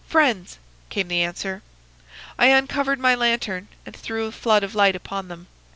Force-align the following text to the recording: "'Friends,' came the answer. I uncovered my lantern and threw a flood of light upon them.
"'Friends,' 0.07 0.57
came 0.89 1.07
the 1.09 1.21
answer. 1.21 1.61
I 2.39 2.47
uncovered 2.47 2.97
my 2.99 3.13
lantern 3.13 3.67
and 3.85 3.95
threw 3.95 4.25
a 4.25 4.31
flood 4.31 4.63
of 4.63 4.73
light 4.73 4.95
upon 4.95 5.27
them. 5.27 5.45